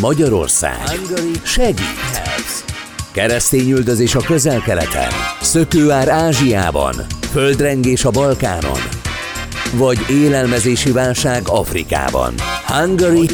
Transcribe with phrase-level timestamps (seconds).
[0.00, 1.00] Magyarország
[1.42, 2.64] segít.
[3.12, 6.94] Keresztényüldözés a közel-keleten, szökőár Ázsiában,
[7.30, 8.80] földrengés a Balkánon,
[9.72, 12.34] vagy élelmezési válság Afrikában.
[12.66, 13.28] Hungary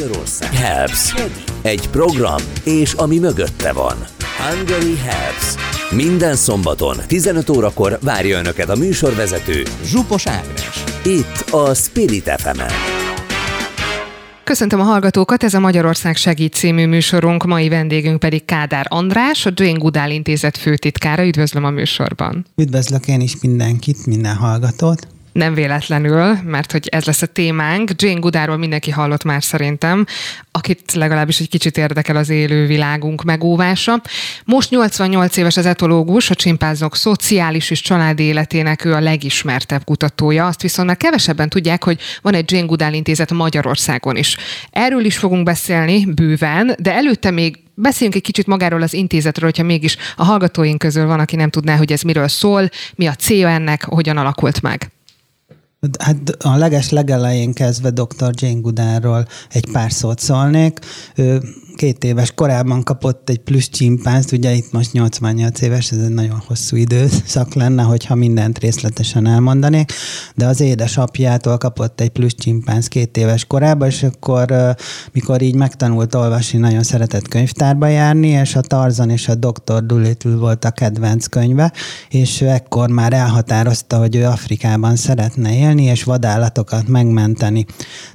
[0.53, 1.13] Helps.
[1.61, 3.95] Egy program, és ami mögötte van.
[4.49, 5.53] Hungary Helps.
[5.91, 10.83] Minden szombaton 15 órakor várja Önöket a műsorvezető Zsupos Ágnes.
[11.03, 12.96] Itt a Spirit fm -en.
[14.47, 19.51] Köszöntöm a hallgatókat, ez a Magyarország Segít című műsorunk, mai vendégünk pedig Kádár András, a
[19.53, 21.25] Jane Goodall Intézet főtitkára.
[21.25, 22.45] Üdvözlöm a műsorban.
[22.55, 27.91] Üdvözlök én is mindenkit, minden hallgatót nem véletlenül, mert hogy ez lesz a témánk.
[27.95, 30.05] Jane Goodáról mindenki hallott már szerintem,
[30.51, 34.01] akit legalábbis egy kicsit érdekel az élő világunk megóvása.
[34.45, 40.45] Most 88 éves az etológus, a csimpázok szociális és családi életének ő a legismertebb kutatója.
[40.45, 44.37] Azt viszont már kevesebben tudják, hogy van egy Jane Goodall intézet Magyarországon is.
[44.69, 49.63] Erről is fogunk beszélni bőven, de előtte még Beszéljünk egy kicsit magáról az intézetről, hogyha
[49.63, 53.49] mégis a hallgatóink közül van, aki nem tudná, hogy ez miről szól, mi a célja
[53.49, 54.91] ennek, hogyan alakult meg.
[55.99, 58.31] Hát a leges legelején kezdve dr.
[58.31, 60.79] Jane Goodánról egy pár szót szólnék.
[61.77, 66.41] Két éves korában kapott egy plusz csimpánzt, ugye itt most 88 éves, ez egy nagyon
[66.45, 69.91] hosszú időszak lenne, hogyha mindent részletesen elmondanék,
[70.35, 74.75] de az édesapjától kapott egy plusz csimpánzt két éves korában, és akkor,
[75.11, 79.85] mikor így megtanult olvasni, nagyon szeretett könyvtárba járni, és a Tarzan és a Dr.
[79.85, 81.71] Dolittle volt a kedvenc könyve,
[82.09, 87.65] és ekkor már elhatározta, hogy ő Afrikában szeretne élni, és vadállatokat megmenteni.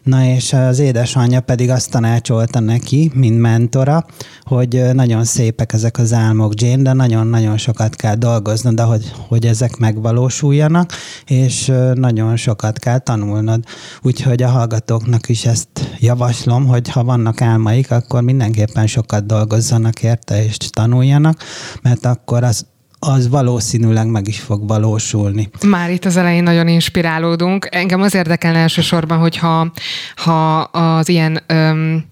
[0.03, 4.07] Na és az édesanyja pedig azt tanácsolta neki, mint mentora,
[4.43, 9.77] hogy nagyon szépek ezek az álmok, Jane, de nagyon-nagyon sokat kell dolgoznod, hogy, hogy ezek
[9.77, 10.93] megvalósuljanak,
[11.27, 13.65] és nagyon sokat kell tanulnod.
[14.03, 20.45] Úgyhogy a hallgatóknak is ezt javaslom, hogy ha vannak álmaik, akkor mindenképpen sokat dolgozzanak érte
[20.45, 21.43] és tanuljanak,
[21.83, 22.67] mert akkor az
[23.07, 25.51] az valószínűleg meg is fog valósulni.
[25.67, 27.69] Már itt az elején nagyon inspirálódunk.
[27.71, 29.73] Engem az érdekelne elsősorban, hogyha
[30.17, 32.05] ha az ilyen öm,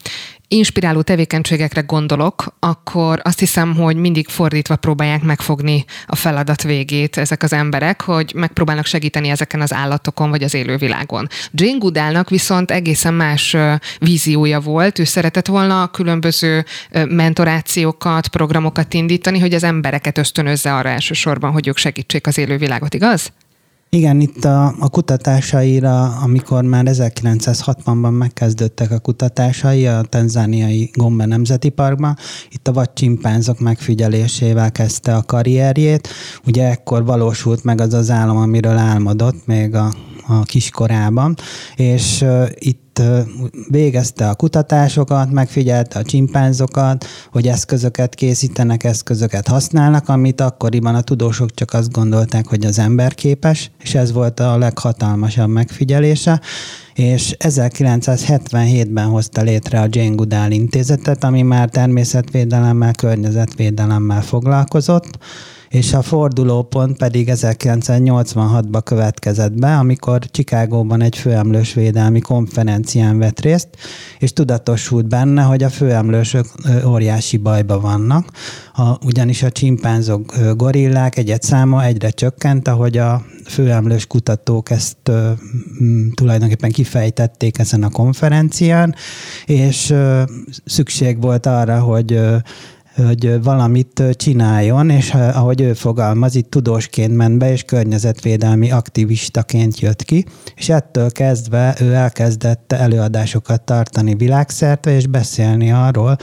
[0.52, 7.42] inspiráló tevékenységekre gondolok, akkor azt hiszem, hogy mindig fordítva próbálják megfogni a feladat végét ezek
[7.42, 11.28] az emberek, hogy megpróbálnak segíteni ezeken az állatokon vagy az élővilágon.
[11.52, 13.56] Jane Goodallnak viszont egészen más
[13.98, 16.64] víziója volt, ő szeretett volna különböző
[17.08, 23.32] mentorációkat, programokat indítani, hogy az embereket ösztönözze arra elsősorban, hogy ők segítsék az élővilágot, igaz?
[23.92, 31.68] Igen, itt a, a kutatásaira, amikor már 1960-ban megkezdődtek a kutatásai a tanzániai Gombe Nemzeti
[31.68, 32.16] Parkban,
[32.50, 36.08] itt a vadcsimpánzok megfigyelésével kezdte a karrierjét.
[36.46, 39.92] Ugye ekkor valósult meg az az álom, amiről álmodott még a,
[40.26, 41.36] a kiskorában,
[41.76, 42.89] és uh, itt
[43.68, 51.54] végezte a kutatásokat, megfigyelte a csimpánzokat, hogy eszközöket készítenek, eszközöket használnak, amit akkoriban a tudósok
[51.54, 56.40] csak azt gondolták, hogy az ember képes, és ez volt a leghatalmasabb megfigyelése.
[56.94, 65.18] És 1977-ben hozta létre a Jane Goodall intézetet, ami már természetvédelemmel, környezetvédelemmel foglalkozott,
[65.70, 73.68] és a fordulópont pedig 1986-ban következett be, amikor Csikágóban egy főemlős védelmi konferencián vett részt,
[74.18, 76.46] és tudatosult benne, hogy a főemlősök
[76.86, 78.30] óriási bajba vannak,
[78.74, 85.30] a, ugyanis a csimpánzok, gorillák egyet száma egyre csökkent, ahogy a főemlős kutatók ezt ö,
[86.14, 88.94] tulajdonképpen kifejtették ezen a konferencián,
[89.46, 90.22] és ö,
[90.64, 92.36] szükség volt arra, hogy ö,
[93.06, 100.02] hogy valamit csináljon, és ahogy ő fogalmaz, itt tudósként ment be, és környezetvédelmi aktivistaként jött
[100.02, 100.24] ki,
[100.54, 106.16] és ettől kezdve ő elkezdett előadásokat tartani világszerte, és beszélni arról,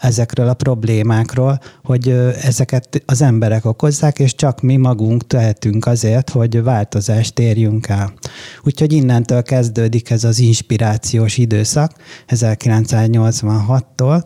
[0.00, 2.08] ezekről a problémákról, hogy
[2.42, 8.12] ezeket az emberek okozzák, és csak mi magunk tehetünk azért, hogy változást érjünk el.
[8.62, 11.92] Úgyhogy innentől kezdődik ez az inspirációs időszak
[12.28, 14.24] 1986-tól,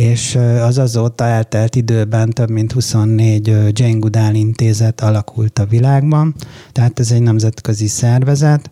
[0.00, 3.46] és az azóta eltelt időben több mint 24
[3.78, 6.34] Jane Goodall intézet alakult a világban,
[6.72, 8.70] tehát ez egy nemzetközi szervezet,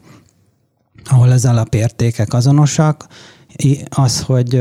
[1.04, 3.06] ahol az alapértékek azonosak,
[3.88, 4.60] az, hogy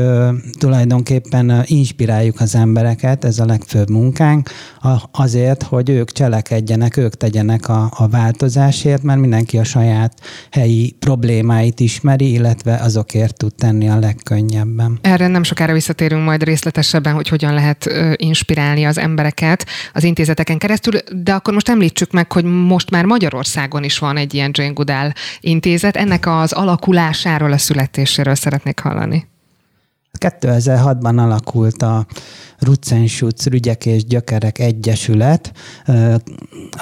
[0.58, 4.50] tulajdonképpen inspiráljuk az embereket, ez a legfőbb munkánk,
[5.10, 10.12] azért, hogy ők cselekedjenek, ők tegyenek a, a változásért, mert mindenki a saját
[10.50, 14.98] helyi problémáit ismeri, illetve azokért tud tenni a legkönnyebben.
[15.02, 21.00] Erre nem sokára visszatérünk majd részletesebben, hogy hogyan lehet inspirálni az embereket az intézeteken keresztül,
[21.22, 25.12] de akkor most említsük meg, hogy most már Magyarországon is van egy ilyen Jane Goodall
[25.40, 25.96] intézet.
[25.96, 29.28] Ennek az alakulásáról, a születéséről szeretnék hallani.
[30.18, 32.06] 2006-ban alakult a
[32.58, 35.52] Rutzenschutz Rügyek és Gyökerek Egyesület.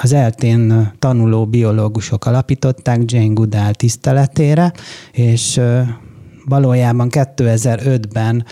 [0.01, 4.73] Az eltén tanuló biológusok alapították Jane Goodall tiszteletére,
[5.11, 5.61] és
[6.45, 8.45] valójában 2005-ben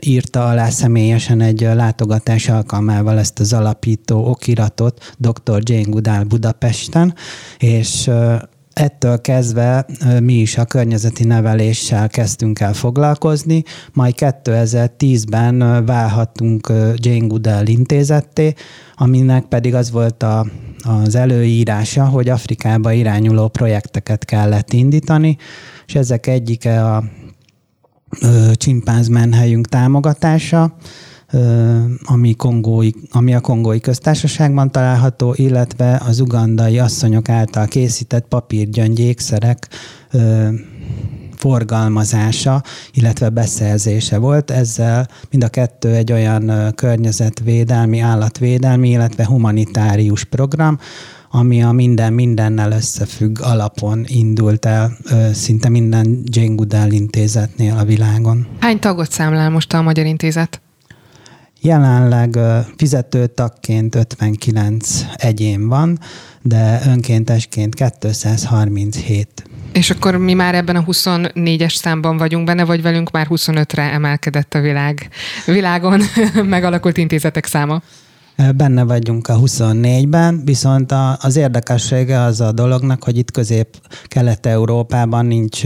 [0.00, 5.60] írta alá személyesen egy látogatás alkalmával ezt az alapító okiratot dr.
[5.62, 7.14] Jane Goodall Budapesten,
[7.58, 8.10] és
[8.78, 9.86] ettől kezdve
[10.20, 18.54] mi is a környezeti neveléssel kezdtünk el foglalkozni, majd 2010-ben válhattunk Jane Goodall intézetté,
[18.94, 20.46] aminek pedig az volt a,
[20.82, 25.36] az előírása, hogy Afrikába irányuló projekteket kellett indítani,
[25.86, 27.04] és ezek egyike a
[28.52, 30.76] csimpánzmenhelyünk támogatása,
[32.04, 39.68] ami, kongói, ami a kongói köztársaságban található, illetve az ugandai asszonyok által készített papírgyöngyékszerek
[41.36, 44.50] forgalmazása, illetve beszerzése volt.
[44.50, 50.78] Ezzel mind a kettő egy olyan környezetvédelmi, állatvédelmi, illetve humanitárius program,
[51.30, 54.96] ami a minden mindennel összefügg alapon indult el
[55.32, 58.46] szinte minden Jane Goodall intézetnél a világon.
[58.60, 60.60] Hány tagot számlál most a Magyar Intézet?
[61.60, 62.38] Jelenleg
[62.76, 65.98] fizetőtagként 59 egyén van,
[66.42, 69.28] de önkéntesként 237.
[69.72, 74.54] És akkor mi már ebben a 24-es számban vagyunk benne, vagy velünk már 25-re emelkedett
[74.54, 75.08] a világ,
[75.46, 76.00] világon
[76.44, 77.82] megalakult intézetek száma?
[78.56, 85.62] Benne vagyunk a 24-ben, viszont az érdekessége az a dolognak, hogy itt közép-kelet-európában nincs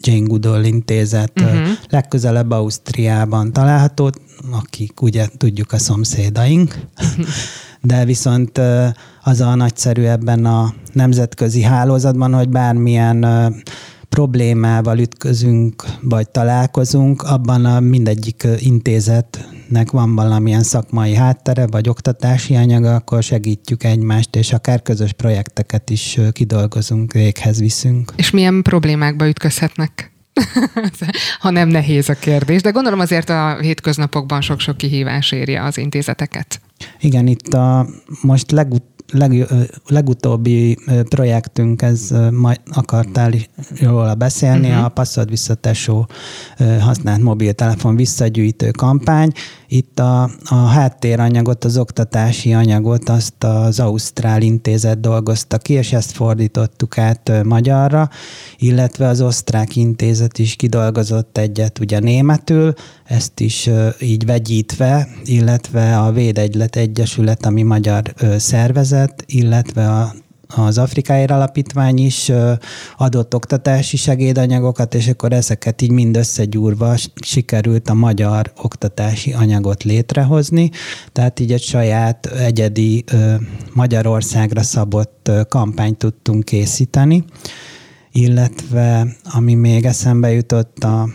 [0.00, 1.68] Jane Goodall intézet, uh-huh.
[1.88, 4.10] legközelebb Ausztriában található,
[4.50, 6.78] akik ugye tudjuk a szomszédaink,
[7.82, 8.60] de viszont
[9.22, 13.26] az a nagyszerű ebben a nemzetközi hálózatban, hogy bármilyen
[14.08, 18.46] problémával ütközünk, vagy találkozunk, abban a mindegyik
[19.70, 25.90] intézetnek van valamilyen szakmai háttere, vagy oktatási anyaga, akkor segítjük egymást, és akár közös projekteket
[25.90, 28.12] is kidolgozunk, véghez viszünk.
[28.16, 30.12] És milyen problémákba ütközhetnek?
[31.40, 36.60] ha nem nehéz a kérdés, de gondolom azért a hétköznapokban sok-sok kihívás érje az intézeteket.
[37.00, 37.86] Igen, itt a
[38.22, 39.46] most legut- leg,
[39.86, 40.78] legutóbbi
[41.08, 43.32] projektünk, ez majd akartál
[43.80, 44.84] róla beszélni, uh-huh.
[44.84, 46.08] a passzad visszatesó
[46.80, 49.32] használt mobiltelefon visszagyűjtő kampány.
[49.68, 56.12] Itt a, a háttéranyagot, az oktatási anyagot azt az Ausztrál Intézet dolgozta ki, és ezt
[56.12, 58.08] fordítottuk át magyarra,
[58.58, 62.74] illetve az Osztrák Intézet is kidolgozott egyet ugye németül,
[63.04, 63.70] ezt is
[64.00, 68.02] így vegyítve, illetve a Védegylet Egyesület, ami magyar
[68.36, 70.12] szervezet, illetve a
[70.56, 72.32] az Afrikáért Alapítvány is
[72.96, 80.70] adott oktatási segédanyagokat, és akkor ezeket így mind összegyúrva sikerült a magyar oktatási anyagot létrehozni.
[81.12, 83.04] Tehát így egy saját egyedi
[83.72, 87.24] Magyarországra szabott kampányt tudtunk készíteni,
[88.12, 91.08] illetve ami még eszembe jutott a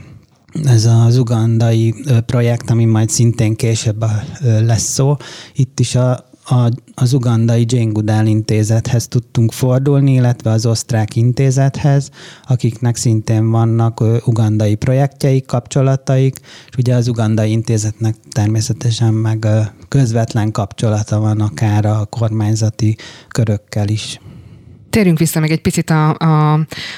[0.63, 1.95] ez az ugandai
[2.25, 4.05] projekt, ami majd szintén később
[4.41, 5.15] lesz szó.
[5.53, 12.09] Itt is a, a, az ugandai Jane Goodall intézethez tudtunk fordulni, illetve az osztrák intézethez,
[12.47, 16.39] akiknek szintén vannak ugandai projektjeik, kapcsolataik,
[16.69, 19.47] és ugye az ugandai intézetnek természetesen meg
[19.87, 22.97] közvetlen kapcsolata van akár a kormányzati
[23.27, 24.19] körökkel is.
[24.95, 26.53] Térjünk vissza még egy picit a, a,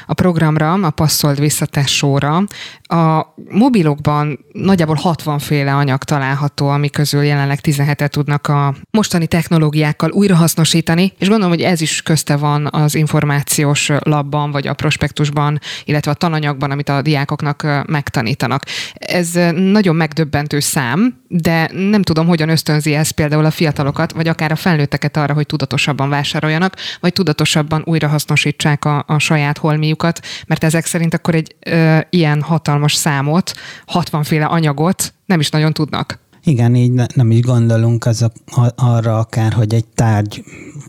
[0.05, 2.43] a programra, a passzold visszatessóra.
[2.81, 10.11] A mobilokban nagyjából 60 féle anyag található, ami közül jelenleg 17-et tudnak a mostani technológiákkal
[10.11, 16.11] újrahasznosítani, és gondolom, hogy ez is közte van az információs labban, vagy a prospektusban, illetve
[16.11, 18.63] a tananyagban, amit a diákoknak megtanítanak.
[18.93, 24.51] Ez nagyon megdöbbentő szám, de nem tudom, hogyan ösztönzi ez például a fiatalokat, vagy akár
[24.51, 30.85] a felnőtteket arra, hogy tudatosabban vásároljanak, vagy tudatosabban újrahasznosítsák a, a saját holmiukat, mert ezek
[30.85, 33.53] szerint akkor egy ö, ilyen hatalmas számot,
[33.85, 36.19] 60 féle anyagot nem is nagyon tudnak.
[36.47, 38.31] Igen, így ne, nem is gondolunk az a,
[38.75, 40.43] arra akár, hogy egy tárgy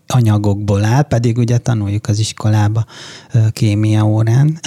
[0.06, 2.84] anyagokból áll, pedig ugye tanuljuk az iskolába
[3.52, 4.58] kémia órán,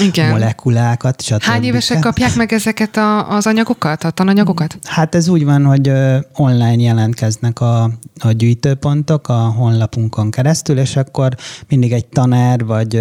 [0.00, 0.30] Igen.
[0.34, 1.42] molekulákat, stb.
[1.42, 4.78] Hány évesek kapják meg ezeket a, az anyagokat, a tananyagokat?
[4.82, 5.92] Hát ez úgy van, hogy
[6.34, 11.34] online jelentkeznek a, a gyűjtőpontok a honlapunkon keresztül, és akkor
[11.68, 13.00] mindig egy tanár, vagy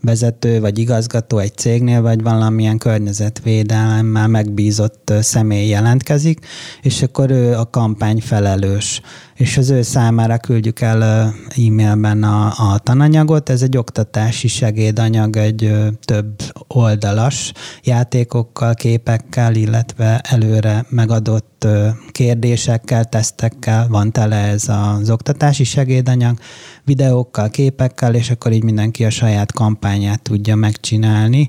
[0.00, 6.46] vezető, vagy igazgató egy cégnél, vagy valamilyen környezetvédelemmel megbízott személy jelentkezik,
[6.82, 9.00] és akkor ő a kampány felelős
[9.40, 11.02] és az ő számára küldjük el
[11.48, 13.48] e-mailben a, a tananyagot.
[13.50, 21.66] Ez egy oktatási segédanyag, egy több oldalas játékokkal, képekkel, illetve előre megadott
[22.12, 26.38] kérdésekkel, tesztekkel van tele ez az oktatási segédanyag,
[26.84, 31.48] videókkal, képekkel, és akkor így mindenki a saját kampányát tudja megcsinálni,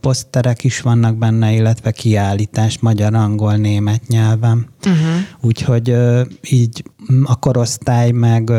[0.00, 4.68] poszterek is vannak benne, illetve kiállítás magyar, angol, német nyelven.
[4.86, 5.00] Uh-huh.
[5.40, 5.94] Úgyhogy
[6.50, 6.84] így
[7.24, 8.52] a korosztály meg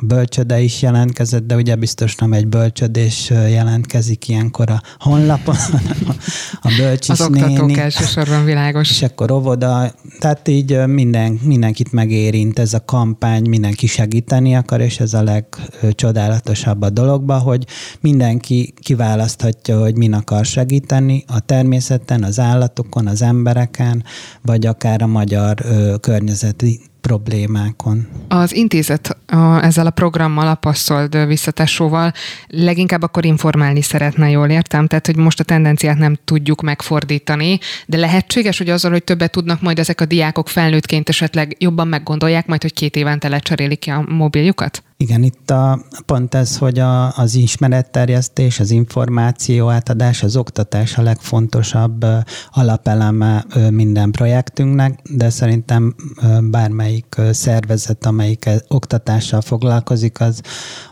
[0.00, 6.16] bölcsöde is jelentkezett, de ugye biztos nem egy bölcsödés jelentkezik ilyenkor a honlapon, hanem
[6.60, 7.44] a bölcsis Az néni.
[7.44, 8.90] oktatók elsősorban világos.
[8.90, 15.00] És akkor óvoda, tehát így minden, mindenkit megérint ez a kampány, mindenki segíteni akar, és
[15.00, 17.66] ez a legcsodálatosabb a dologban, hogy
[18.00, 24.04] mindenki kiválaszthatja, hogy min akar segíteni, a természeten, az állatokon, az embereken,
[24.42, 28.08] vagy akár a magyar ö, környezeti problémákon.
[28.28, 32.12] Az intézet a, ezzel a programmal, a passzold visszatásóval
[32.48, 34.86] leginkább akkor informálni szeretne, jól értem?
[34.86, 39.60] Tehát, hogy most a tendenciát nem tudjuk megfordítani, de lehetséges, hogy azzal, hogy többet tudnak
[39.60, 44.04] majd ezek a diákok felnőttként esetleg jobban meggondolják majd, hogy két évente lecserélik ki a
[44.08, 44.82] mobiljukat?
[44.96, 51.02] Igen, itt a, pont ez, hogy a, az ismeretterjesztés, az információ átadás, az oktatás a
[51.02, 52.06] legfontosabb
[52.50, 55.94] alapeleme minden projektünknek, de szerintem
[56.40, 60.40] bármelyik szervezet, amelyik e, oktatással foglalkozik, az,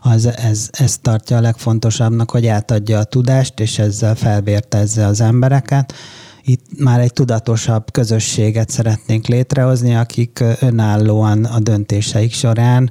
[0.02, 5.92] az ez, ez tartja a legfontosabbnak, hogy átadja a tudást, és ezzel felvértezze az embereket.
[6.42, 12.90] Itt már egy tudatosabb közösséget szeretnénk létrehozni, akik önállóan a döntéseik során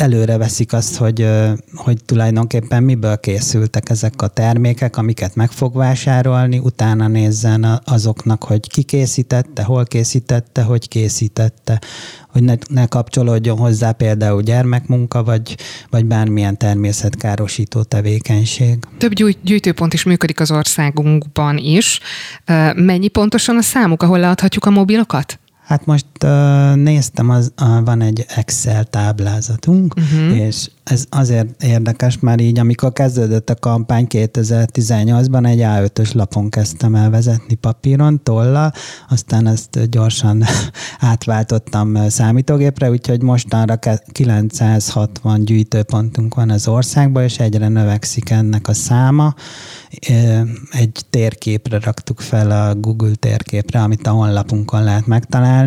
[0.00, 1.26] előre veszik azt, hogy,
[1.74, 8.68] hogy tulajdonképpen miből készültek ezek a termékek, amiket meg fog vásárolni, utána nézzen azoknak, hogy
[8.68, 11.80] ki készítette, hol készítette, hogy készítette,
[12.28, 15.56] hogy ne, ne kapcsolódjon hozzá például gyermekmunka, vagy,
[15.90, 18.78] vagy bármilyen természetkárosító tevékenység.
[18.98, 22.00] Több gyűjtőpont is működik az országunkban is.
[22.74, 25.38] Mennyi pontosan a számuk, ahol leadhatjuk a mobilokat?
[25.70, 30.36] Hát most uh, néztem, az, uh, van egy Excel táblázatunk, uh-huh.
[30.36, 36.94] és ez azért érdekes, mert így amikor kezdődött a kampány 2018-ban egy A5-ös lapon kezdtem
[36.94, 38.72] el vezetni papíron, tolla,
[39.08, 40.44] aztán ezt gyorsan
[41.12, 43.78] átváltottam számítógépre, úgyhogy mostanra
[44.12, 49.34] 960 gyűjtőpontunk van az országban, és egyre növekszik ennek a száma.
[50.70, 55.58] Egy térképre raktuk fel a Google térképre, amit a honlapunkon lehet megtalálni,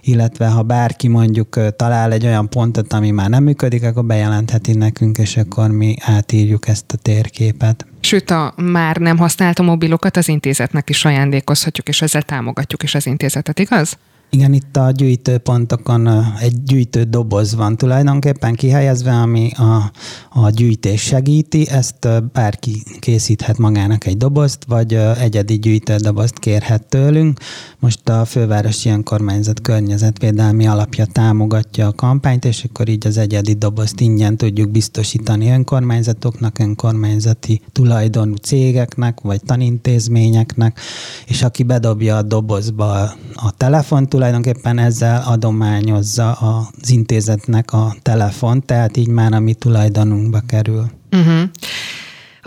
[0.00, 5.18] illetve ha bárki mondjuk talál egy olyan pontot, ami már nem működik, akkor bejelentheti nekünk,
[5.18, 7.86] és akkor mi átírjuk ezt a térképet.
[8.00, 13.06] Sőt, a már nem használt mobilokat az intézetnek is ajándékozhatjuk, és ezzel támogatjuk is az
[13.06, 13.98] intézetet, igaz?
[14.30, 16.08] Igen, itt a gyűjtőpontokon
[16.40, 19.90] egy gyűjtő doboz van tulajdonképpen kihelyezve, ami a,
[20.30, 21.68] a gyűjtés segíti.
[21.68, 27.40] Ezt bárki készíthet magának egy dobozt, vagy egyedi gyűjtődobozt kérhet tőlünk.
[27.78, 34.00] Most a Fővárosi Önkormányzat Környezetvédelmi Alapja támogatja a kampányt, és akkor így az egyedi dobozt
[34.00, 40.80] ingyen tudjuk biztosítani önkormányzatoknak, önkormányzati tulajdonú cégeknek, vagy tanintézményeknek,
[41.26, 43.00] és aki bedobja a dobozba
[43.34, 50.40] a telefont, tulajdonképpen ezzel adományozza az intézetnek a telefon, tehát így már a mi tulajdonunkba
[50.46, 50.90] kerül.
[51.12, 51.42] Uh-huh.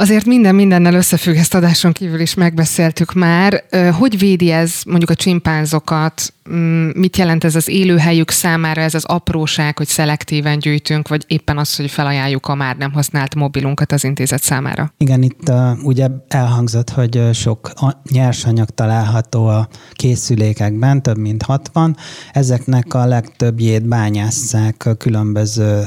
[0.02, 3.64] Azért minden mindennel összefügg, ezt adáson kívül is megbeszéltük már.
[4.00, 6.34] Hogy védi ez mondjuk a csimpánzokat?
[6.54, 11.58] Mm, mit jelent ez az élőhelyük számára, ez az apróság, hogy szelektíven gyűjtünk, vagy éppen
[11.58, 14.94] az, hogy felajánljuk a már nem használt mobilunkat az intézet számára?
[14.98, 17.72] Igen, itt uh, ugye elhangzott, hogy sok
[18.12, 21.98] nyersanyag található a készülékekben, több mint 60.
[22.32, 25.84] Ezeknek a legtöbbjét bányásszák különböző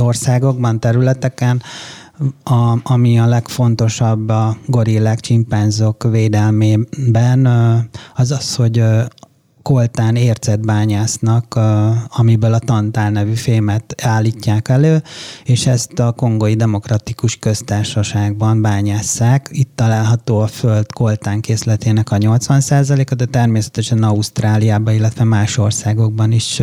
[0.00, 1.62] országokban, területeken
[2.42, 7.46] a, ami a legfontosabb a gorillák, csimpánzok védelmében,
[8.14, 8.82] az az, hogy
[9.68, 11.58] koltán ércet bányásznak,
[12.08, 15.02] amiből a tantál nevű fémet állítják elő,
[15.44, 19.48] és ezt a Kongói Demokratikus Köztársaságban bányásszák.
[19.52, 26.62] Itt található a föld koltán készletének a 80%-a, de természetesen Ausztráliában, illetve más országokban is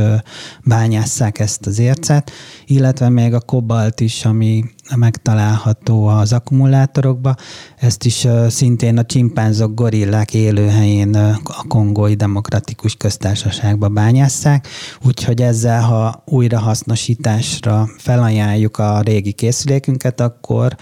[0.64, 2.32] bányásszák ezt az ércet,
[2.66, 4.64] illetve még a kobalt is, ami
[4.96, 7.36] megtalálható az akkumulátorokba.
[7.78, 14.68] Ezt is szintén a csimpánzok, gorillák élőhelyén a Kongói Demokratikus Köztársaságba bányásszák,
[15.06, 20.76] úgyhogy ezzel, ha újrahasznosításra felajánljuk a régi készülékünket, akkor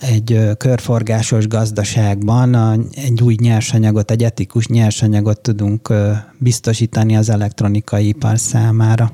[0.00, 2.54] egy körforgásos gazdaságban
[2.94, 5.92] egy új nyersanyagot, egy etikus nyersanyagot tudunk
[6.38, 9.12] biztosítani az elektronikai ipar számára.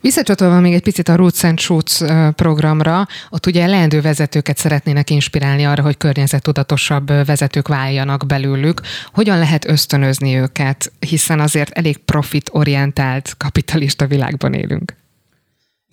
[0.00, 1.98] Visszacsatolva még egy picit a Roots and Shoots
[2.34, 8.80] programra, ott ugye leendő vezetőket szeretnének inspirálni arra, hogy környezettudatosabb vezetők váljanak belőlük.
[9.12, 15.00] Hogyan lehet ösztönözni őket, hiszen azért elég profitorientált kapitalista világban élünk?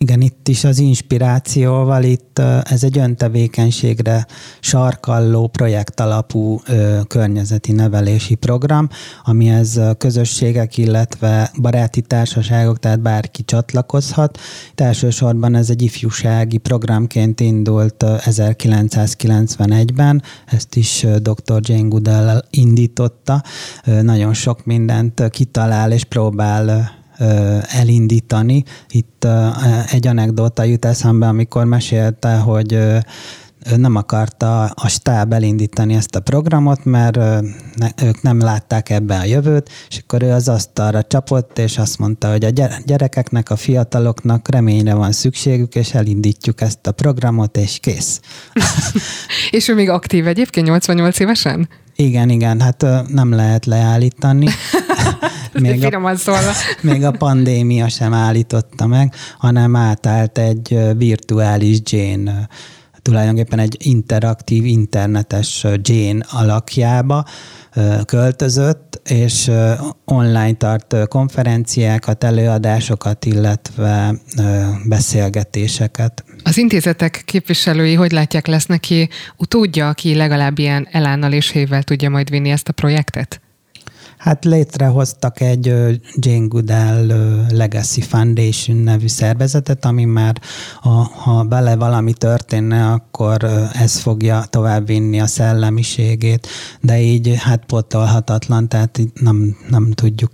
[0.04, 4.26] Igen, itt is az inspirációval, itt ez egy öntevékenységre
[4.60, 6.60] sarkalló projektalapú
[7.06, 8.88] környezeti nevelési program,
[9.24, 14.38] amihez közösségek, illetve baráti társaságok, tehát bárki csatlakozhat.
[14.70, 21.60] Itt elsősorban ez egy ifjúsági programként indult 1991-ben, ezt is dr.
[21.60, 23.42] Jane Goodell indította.
[24.02, 26.98] Nagyon sok mindent kitalál és próbál
[27.62, 28.64] elindítani.
[28.88, 29.26] Itt
[29.90, 32.78] egy anekdota jut eszembe, amikor mesélte, hogy
[33.76, 37.18] nem akarta a stáb elindítani ezt a programot, mert
[38.02, 42.30] ők nem látták ebbe a jövőt, és akkor ő az asztalra csapott, és azt mondta,
[42.30, 42.50] hogy a
[42.84, 48.20] gyerekeknek, a fiataloknak reményre van szükségük, és elindítjuk ezt a programot, és kész.
[49.50, 51.68] és ő még aktív egyébként 88 évesen?
[51.96, 54.46] Igen, igen, hát nem lehet leállítani.
[55.52, 56.52] még, a, szólva.
[56.82, 62.48] még a pandémia sem állította meg, hanem átállt egy virtuális Jane
[63.02, 67.24] tulajdonképpen egy interaktív, internetes Jane alakjába
[68.04, 69.50] költözött, és
[70.04, 74.14] online tart konferenciákat, előadásokat, illetve
[74.84, 76.24] beszélgetéseket.
[76.42, 82.10] Az intézetek képviselői hogy látják, lesz neki utódja, aki legalább ilyen elánnal és hével tudja
[82.10, 83.40] majd vinni ezt a projektet?
[84.20, 85.66] Hát létrehoztak egy
[86.18, 87.06] Jane Goodall
[87.50, 90.40] Legacy Foundation nevű szervezetet, ami már
[90.80, 96.46] a, ha bele valami történne, akkor ez fogja továbbvinni a szellemiségét,
[96.80, 100.30] de így hát potolhatatlan, tehát nem, nem tudjuk.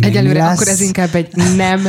[0.00, 0.54] Egyelőre lesz.
[0.54, 1.88] akkor ez inkább egy nem,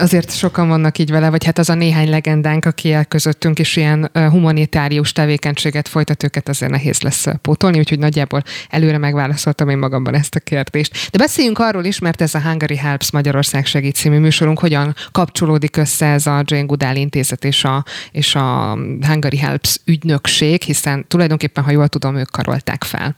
[0.00, 3.76] azért sokan vannak így vele, vagy hát az a néhány legendánk, aki el közöttünk, és
[3.76, 10.14] ilyen humanitárius tevékenységet folytat őket, azért nehéz lesz pótolni, úgyhogy nagyjából előre megválaszoltam én magamban
[10.14, 11.10] ezt a kérdést kérdést.
[11.10, 15.76] De beszéljünk arról is, mert ez a Hungary Helps Magyarország segít című műsorunk, hogyan kapcsolódik
[15.76, 21.64] össze ez a Jane Goodall intézet és a, és a Hungary Helps ügynökség, hiszen tulajdonképpen,
[21.64, 23.16] ha jól tudom, ők karolták fel.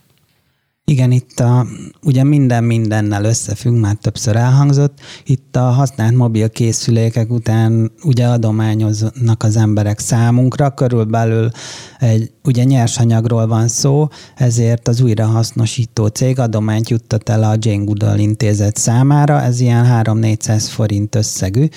[0.91, 1.65] Igen, itt a,
[2.01, 4.99] ugye minden mindennel összefügg, már többször elhangzott.
[5.25, 11.51] Itt a használt mobil készülékek után ugye adományoznak az emberek számunkra, körülbelül
[11.99, 18.17] egy, ugye nyersanyagról van szó, ezért az újrahasznosító cég adományt juttat el a Jane Goodall
[18.17, 21.67] intézet számára, ez ilyen 3-400 forint összegű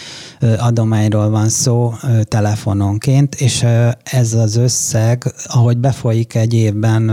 [0.59, 3.67] adományról van szó telefononként, és
[4.03, 7.11] ez az összeg, ahogy befolyik egy évben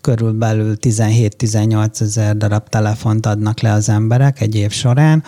[0.00, 5.22] körülbelül 17 17-18 ezer darab telefont adnak le az emberek egy év során,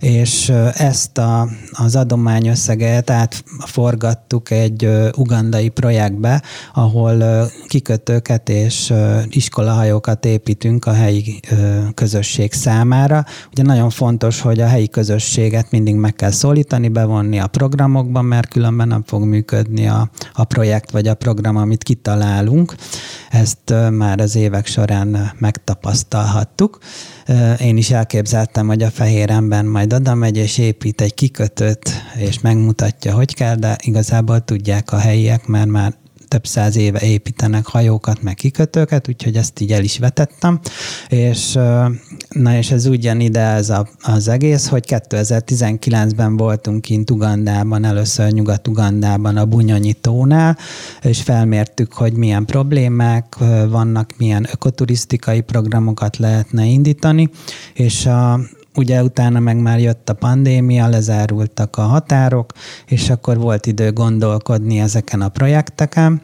[0.00, 6.42] és ezt a, az adományösszeget átforgattuk egy ugandai projektbe,
[6.74, 8.92] ahol kikötőket és
[9.28, 11.40] iskolahajókat építünk a helyi
[11.94, 13.24] közösség számára.
[13.52, 18.48] Ugye nagyon fontos, hogy a helyi közösséget mindig meg kell szólítani, bevonni a programokban, mert
[18.48, 22.74] különben nem fog működni a, a projekt vagy a program, amit kitalálunk.
[23.30, 26.78] Ezt már az évek során megtapasztalhattuk.
[27.60, 32.40] Én is elképzeltem, hogy a fehér ember majd oda megy és épít egy kikötőt, és
[32.40, 35.94] megmutatja, hogy kell, de igazából tudják a helyiek, mert már
[36.28, 40.60] több száz éve építenek hajókat, meg kikötőket, úgyhogy ezt így el is vetettem.
[41.08, 41.58] És,
[42.28, 47.84] na és ez úgy jön ide ez a, az egész, hogy 2019-ben voltunk kint Ugandában,
[47.84, 50.58] először Nyugat-Ugandában a Bunyonyi tónál,
[51.02, 53.36] és felmértük, hogy milyen problémák
[53.68, 57.30] vannak, milyen ökoturisztikai programokat lehetne indítani,
[57.74, 58.40] és a,
[58.78, 62.52] ugye utána meg már jött a pandémia, lezárultak a határok,
[62.86, 66.20] és akkor volt idő gondolkodni ezeken a projekteken,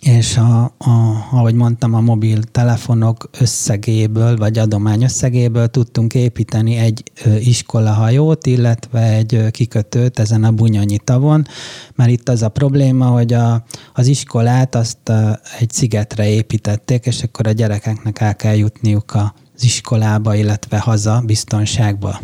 [0.00, 7.02] és a, a, ahogy mondtam, a mobiltelefonok összegéből, vagy adomány összegéből tudtunk építeni egy
[7.38, 11.46] iskolahajót, illetve egy kikötőt ezen a Bunyonyi tavon,
[11.94, 15.12] mert itt az a probléma, hogy a, az iskolát azt
[15.58, 21.22] egy szigetre építették, és akkor a gyerekeknek el kell jutniuk a az iskolába, illetve haza
[21.26, 22.20] biztonságba.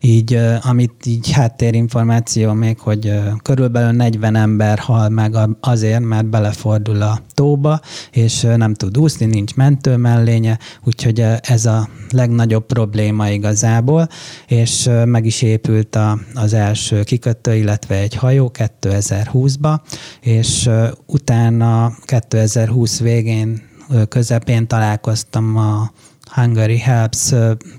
[0.00, 7.20] Így, amit így háttérinformáció még, hogy körülbelül 40 ember hal meg azért, mert belefordul a
[7.34, 7.80] tóba,
[8.10, 14.08] és nem tud úszni, nincs mentő mellénye, úgyhogy ez a legnagyobb probléma igazából,
[14.46, 19.80] és meg is épült a, az első kikötő, illetve egy hajó 2020-ba,
[20.20, 20.70] és
[21.06, 23.62] utána 2020 végén
[24.08, 25.90] közepén találkoztam a
[26.34, 27.32] Hungary Helps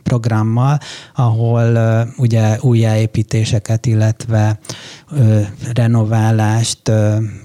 [0.04, 0.80] programmal,
[1.16, 1.78] ahol
[2.18, 4.60] ugye újjáépítéseket, illetve
[5.74, 6.92] renoválást,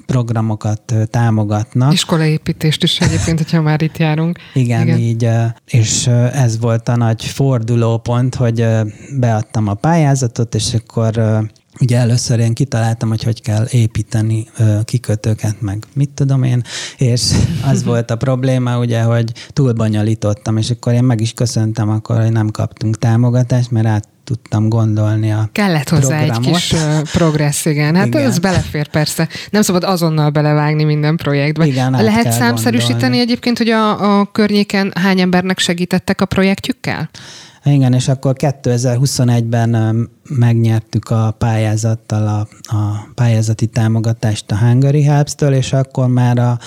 [0.07, 1.93] programokat támogatnak.
[1.93, 4.39] Iskolaépítést is egyébként, hogyha már itt járunk.
[4.55, 5.29] Igen, Igen, így,
[5.67, 8.67] és ez volt a nagy fordulópont, hogy
[9.19, 11.21] beadtam a pályázatot, és akkor
[11.81, 14.47] Ugye először én kitaláltam, hogy hogy kell építeni
[14.85, 16.63] kikötőket, meg mit tudom én,
[16.97, 17.33] és
[17.65, 22.33] az volt a probléma, ugye, hogy túlbonyolítottam, és akkor én meg is köszöntem akkor, hogy
[22.33, 26.47] nem kaptunk támogatást, mert át tudtam gondolni a Kellett hozzá programot.
[26.47, 26.75] egy kis
[27.13, 27.95] progressz, igen.
[27.97, 28.23] Hát igen.
[28.23, 29.29] ez belefér persze.
[29.51, 31.67] Nem szabad azonnal belevágni minden projektbe.
[31.67, 33.21] Igen, Lehet számszerűsíteni gondolni.
[33.21, 37.11] egyébként, hogy a, a környéken hány embernek segítettek a projektjükkel?
[37.65, 45.73] Igen, és akkor 2021-ben megnyertük a pályázattal a, a pályázati támogatást a Hungary Helps-től, és
[45.73, 46.59] akkor már a,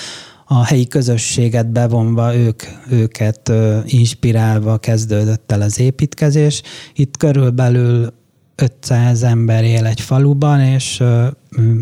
[0.45, 3.51] a helyi közösséget bevonva ők, őket
[3.85, 6.61] inspirálva kezdődött el az építkezés.
[6.93, 8.13] Itt körülbelül
[8.55, 11.03] 500 ember él egy faluban, és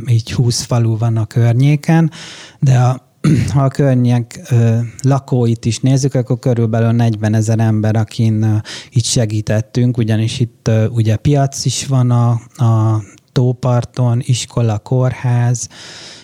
[0.08, 2.12] így 20 falu van a környéken,
[2.60, 3.11] de a
[3.54, 9.98] ha a környek ö, lakóit is nézzük, akkor körülbelül 40 ezer ember, akin itt segítettünk,
[9.98, 12.30] ugyanis itt ugye piac is van a,
[12.66, 15.70] a tóparton, iskola, kórház,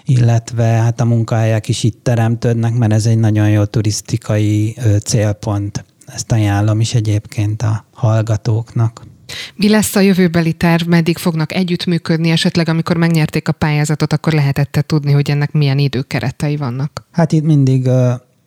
[0.06, 5.86] illetve hát a munkahelyek is itt teremtődnek, mert ez egy nagyon jó turisztikai célpont.
[6.06, 9.06] Ezt ajánlom is egyébként a hallgatóknak.
[9.56, 14.82] Mi lesz a jövőbeli terv, meddig fognak együttműködni, esetleg amikor megnyerték a pályázatot, akkor lehetette
[14.82, 17.06] tudni, hogy ennek milyen időkeretei vannak?
[17.12, 17.90] Hát itt mindig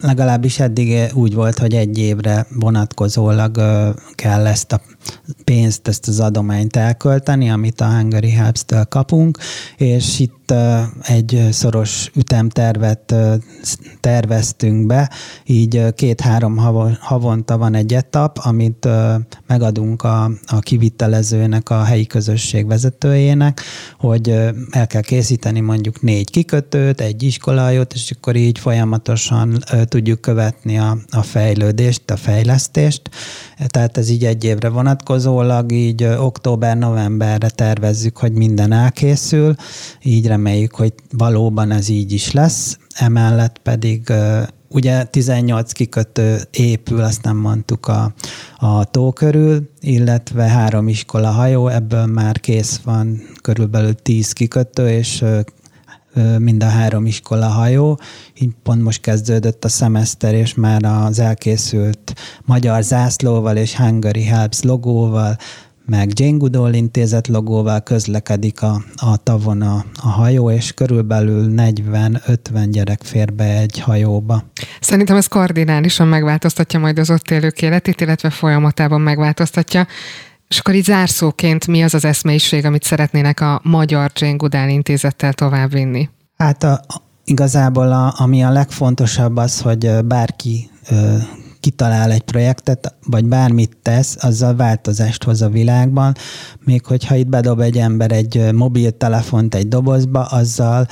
[0.00, 3.60] legalábbis eddig úgy volt, hogy egy évre vonatkozólag
[4.14, 4.80] kell ezt a
[5.44, 9.38] pénzt, ezt az adományt elkölteni, amit a Hungary Helps-től kapunk,
[9.76, 10.39] és itt
[11.02, 13.14] egy szoros ütemtervet
[14.00, 15.10] terveztünk be,
[15.44, 16.56] így két-három
[17.00, 18.88] havonta van egy etap, amit
[19.46, 23.60] megadunk a, a kivitelezőnek, a helyi közösség vezetőjének,
[23.98, 24.28] hogy
[24.70, 30.98] el kell készíteni mondjuk négy kikötőt, egy iskolajót, és akkor így folyamatosan tudjuk követni a,
[31.10, 33.02] a fejlődést, a fejlesztést.
[33.66, 39.54] Tehát ez így egy évre vonatkozólag, így október-novemberre tervezzük, hogy minden elkészül,
[40.02, 42.78] így reméljük, hogy valóban ez így is lesz.
[42.94, 44.12] Emellett pedig
[44.68, 48.14] ugye 18 kikötő épül, azt nem mondtuk a,
[48.56, 55.24] a tó körül, illetve három iskola hajó, ebből már kész van körülbelül 10 kikötő, és
[56.38, 57.98] mind a három iskola hajó.
[58.40, 64.62] Így pont most kezdődött a szemeszter, és már az elkészült magyar zászlóval és Hungary Helps
[64.62, 65.36] logóval
[65.86, 72.66] meg Jane Goodall intézet logóval közlekedik a, a tavon a, a hajó, és körülbelül 40-50
[72.70, 74.44] gyerek fér be egy hajóba.
[74.80, 79.86] Szerintem ez kardinálisan megváltoztatja majd az ott élők életét, illetve folyamatában megváltoztatja.
[80.48, 85.32] És akkor így zárszóként mi az az eszmélyiség, amit szeretnének a Magyar Jane Goodall intézettel
[85.32, 86.08] továbbvinni?
[86.36, 86.80] Hát a,
[87.24, 90.70] igazából a, ami a legfontosabb az, hogy bárki
[91.60, 96.14] kitalál egy projektet, vagy bármit tesz, azzal változást hoz a világban.
[96.64, 100.86] Még hogyha itt bedob egy ember egy mobiltelefont egy dobozba, azzal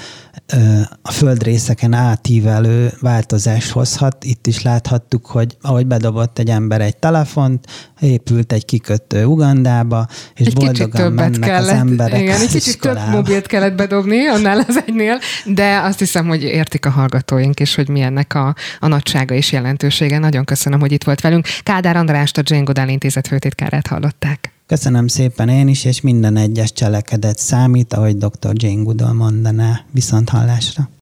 [1.02, 4.24] a földrészeken átívelő változást hozhat.
[4.24, 7.66] Itt is láthattuk, hogy ahogy bedobott egy ember egy telefont,
[8.00, 12.98] épült egy kikötő Ugandába, és egy boldogan mennek kellett, az emberek Igen, egy kicsit több
[13.10, 17.88] mobilt kellett bedobni annál az egynél, de azt hiszem, hogy értik a hallgatóink is, hogy
[17.88, 20.18] milyennek a, a nagysága és jelentősége.
[20.18, 21.46] Nagyon köszönöm, hogy itt volt velünk.
[21.62, 24.52] Kádár Andrást, a Jane Goodall Intézet főtitkárát hallották.
[24.66, 28.52] Köszönöm szépen én is, és minden egyes cselekedet számít, ahogy dr.
[28.52, 29.80] Jane Goodall mondaná.
[29.90, 30.88] Viszont hallásra.